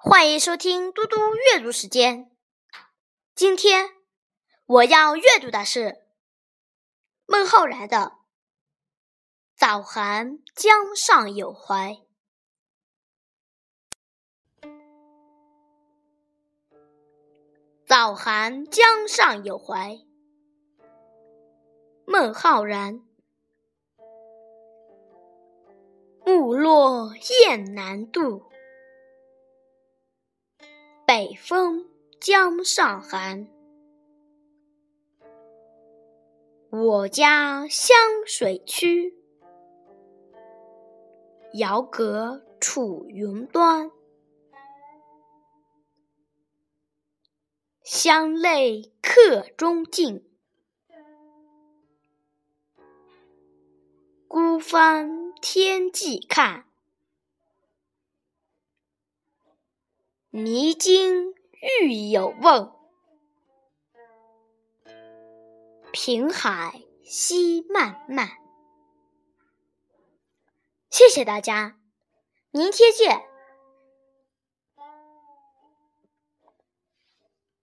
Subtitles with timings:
[0.00, 2.30] 欢迎收听嘟嘟阅读时间。
[3.34, 3.90] 今天
[4.64, 6.04] 我要阅读的是
[7.26, 7.96] 孟浩然的
[9.56, 11.98] 《早寒江上有怀》。
[17.84, 19.98] 早寒江上有怀，
[22.06, 23.02] 孟浩然。
[26.24, 27.12] 木落
[27.42, 28.44] 雁南渡。
[31.18, 31.84] 北风
[32.20, 33.48] 江上寒，
[36.70, 39.18] 我家湘水曲，
[41.54, 43.90] 遥隔楚云端。
[47.82, 50.24] 乡泪客中尽，
[54.28, 56.67] 孤帆天际看。
[60.30, 61.34] 迷津
[61.80, 62.70] 欲有问，
[65.90, 68.28] 平海夕漫漫。
[70.90, 71.78] 谢谢大家，
[72.50, 73.22] 明天见。